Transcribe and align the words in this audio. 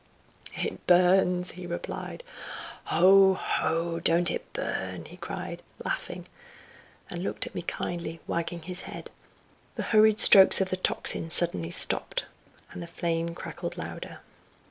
"It 0.55 0.87
burns!" 0.87 1.51
he 1.51 1.67
replied; 1.67 2.23
"ho! 2.85 3.35
ho! 3.35 3.99
don't 3.99 4.31
it 4.31 4.51
burn!" 4.51 5.05
he 5.05 5.17
cried, 5.17 5.61
laughing, 5.85 6.25
and 7.11 7.21
looked 7.21 7.45
at 7.45 7.53
me 7.53 7.61
kindly, 7.61 8.19
wagging 8.25 8.63
his 8.63 8.81
head. 8.89 9.11
The 9.75 9.83
hurried 9.83 10.19
strokes 10.19 10.59
of 10.59 10.71
the 10.71 10.77
tocsin 10.77 11.29
suddenly 11.29 11.69
stopped, 11.69 12.25
and 12.71 12.81
the 12.81 12.87
flame 12.87 13.35
crackled 13.35 13.77
louder. 13.77 14.21